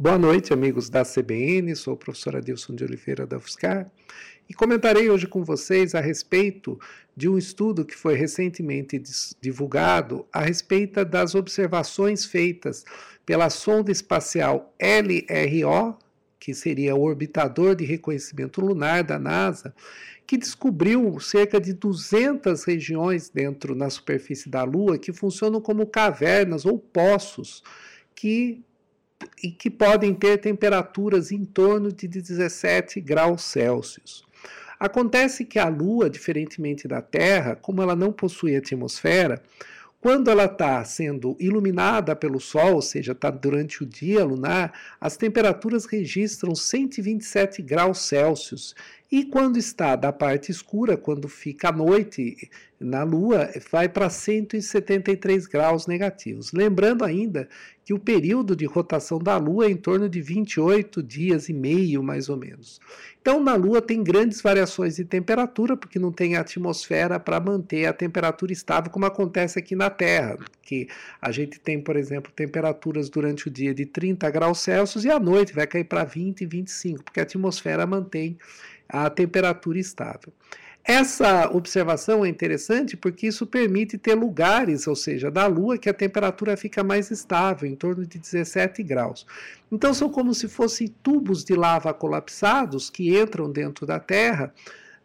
[0.00, 1.74] Boa noite, amigos da CBN.
[1.74, 3.90] Sou o professor Adilson de Oliveira da UFSCar
[4.48, 6.78] e comentarei hoje com vocês a respeito
[7.16, 9.02] de um estudo que foi recentemente
[9.40, 12.84] divulgado a respeito das observações feitas
[13.26, 15.98] pela sonda espacial LRO,
[16.38, 19.74] que seria o orbitador de reconhecimento lunar da NASA,
[20.24, 26.64] que descobriu cerca de 200 regiões dentro na superfície da Lua que funcionam como cavernas
[26.64, 27.64] ou poços
[28.14, 28.62] que
[29.42, 34.24] e que podem ter temperaturas em torno de 17 graus Celsius.
[34.78, 39.42] Acontece que a Lua, diferentemente da Terra, como ela não possui atmosfera,
[40.00, 45.16] quando ela está sendo iluminada pelo Sol, ou seja, está durante o dia lunar, as
[45.16, 48.76] temperaturas registram 127 graus Celsius.
[49.10, 55.46] E quando está da parte escura, quando fica à noite na Lua, vai para 173
[55.46, 56.52] graus negativos.
[56.52, 57.48] Lembrando ainda
[57.86, 62.02] que o período de rotação da Lua é em torno de 28 dias e meio,
[62.02, 62.80] mais ou menos.
[63.18, 67.94] Então, na Lua tem grandes variações de temperatura, porque não tem atmosfera para manter a
[67.94, 70.86] temperatura estável, como acontece aqui na Terra, que
[71.20, 75.18] a gente tem, por exemplo, temperaturas durante o dia de 30 graus Celsius e à
[75.18, 78.36] noite vai cair para 20 e 25, porque a atmosfera mantém
[78.88, 80.32] a temperatura estável.
[80.84, 85.92] Essa observação é interessante porque isso permite ter lugares, ou seja, da Lua, que a
[85.92, 89.26] temperatura fica mais estável, em torno de 17 graus.
[89.70, 94.50] Então, são como se fossem tubos de lava colapsados que entram dentro da Terra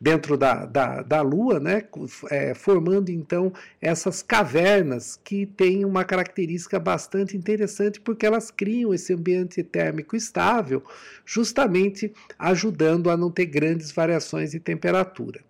[0.00, 1.84] dentro da, da, da Lua, né,
[2.30, 9.12] é, formando então essas cavernas que têm uma característica bastante interessante porque elas criam esse
[9.12, 10.82] ambiente térmico estável,
[11.26, 15.40] justamente ajudando a não ter grandes variações de temperatura.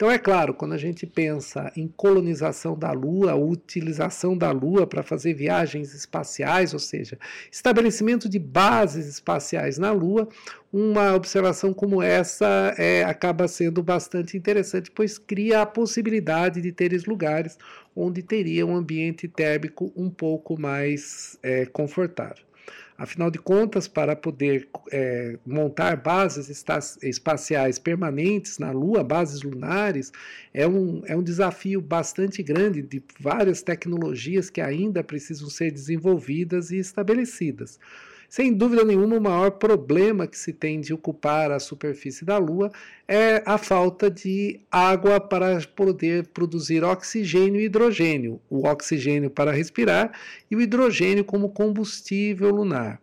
[0.00, 5.02] Então, é claro, quando a gente pensa em colonização da Lua, utilização da Lua para
[5.02, 7.18] fazer viagens espaciais, ou seja,
[7.52, 10.26] estabelecimento de bases espaciais na Lua,
[10.72, 17.04] uma observação como essa é, acaba sendo bastante interessante, pois cria a possibilidade de teres
[17.04, 17.58] lugares
[17.94, 22.49] onde teria um ambiente térmico um pouco mais é, confortável.
[23.00, 26.50] Afinal de contas, para poder é, montar bases
[27.02, 30.12] espaciais permanentes na Lua, bases lunares,
[30.52, 36.70] é um, é um desafio bastante grande de várias tecnologias que ainda precisam ser desenvolvidas
[36.70, 37.80] e estabelecidas.
[38.30, 42.70] Sem dúvida nenhuma, o maior problema que se tem de ocupar a superfície da Lua
[43.08, 48.40] é a falta de água para poder produzir oxigênio e hidrogênio.
[48.48, 50.12] O oxigênio para respirar
[50.48, 53.02] e o hidrogênio como combustível lunar.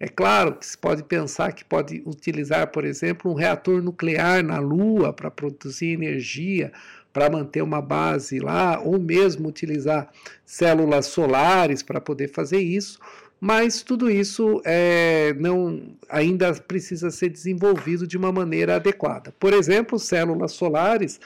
[0.00, 4.58] É claro que se pode pensar que pode utilizar, por exemplo, um reator nuclear na
[4.58, 6.72] Lua para produzir energia,
[7.12, 10.10] para manter uma base lá, ou mesmo utilizar
[10.44, 12.98] células solares para poder fazer isso
[13.44, 19.34] mas tudo isso é, não ainda precisa ser desenvolvido de uma maneira adequada.
[19.38, 21.20] Por exemplo, células solares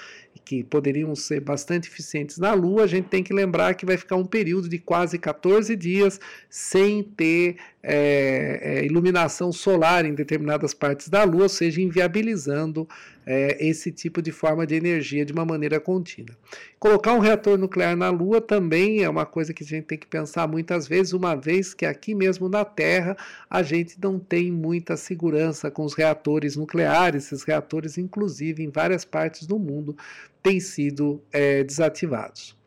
[0.45, 4.17] que poderiam ser bastante eficientes na Lua, a gente tem que lembrar que vai ficar
[4.17, 6.19] um período de quase 14 dias
[6.51, 12.89] sem ter é, é, iluminação solar em determinadas partes da Lua, ou seja, inviabilizando
[13.31, 16.35] é, esse tipo de forma de energia de uma maneira contínua.
[16.79, 20.07] Colocar um reator nuclear na Lua também é uma coisa que a gente tem que
[20.07, 23.19] pensar muitas vezes, uma vez que aqui mesmo na Terra
[23.51, 29.05] a gente não tem muita segurança com os reatores nucleares, esses reatores, inclusive, em várias
[29.05, 29.95] partes do mundo,
[30.43, 32.58] têm sido é, desativados.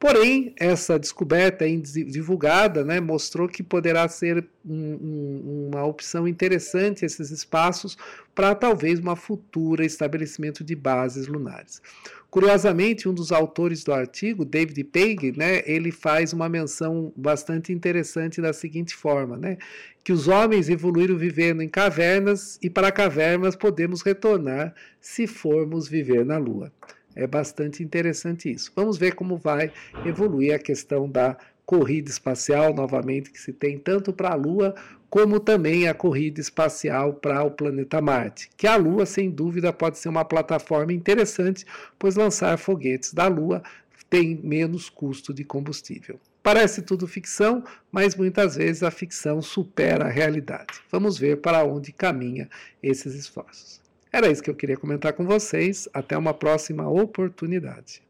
[0.00, 7.30] Porém, essa descoberta divulgada né, mostrou que poderá ser um, um, uma opção interessante esses
[7.30, 7.98] espaços
[8.34, 11.82] para talvez uma futura estabelecimento de bases lunares.
[12.30, 18.40] Curiosamente, um dos autores do artigo, David Page, né, ele faz uma menção bastante interessante
[18.40, 19.58] da seguinte forma, né,
[20.02, 26.24] que os homens evoluíram vivendo em cavernas e para cavernas podemos retornar se formos viver
[26.24, 26.72] na Lua.
[27.14, 28.72] É bastante interessante isso.
[28.74, 29.72] Vamos ver como vai
[30.04, 34.74] evoluir a questão da corrida espacial, novamente, que se tem tanto para a Lua
[35.08, 38.48] como também a corrida espacial para o planeta Marte.
[38.56, 41.66] Que a Lua, sem dúvida, pode ser uma plataforma interessante,
[41.98, 43.62] pois lançar foguetes da Lua
[44.08, 46.18] tem menos custo de combustível.
[46.42, 47.62] Parece tudo ficção,
[47.92, 50.80] mas muitas vezes a ficção supera a realidade.
[50.90, 52.48] Vamos ver para onde caminha
[52.82, 53.80] esses esforços.
[54.12, 55.88] Era isso que eu queria comentar com vocês.
[55.94, 58.02] Até uma próxima oportunidade.